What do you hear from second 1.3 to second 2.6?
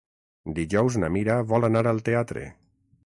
vol anar al teatre.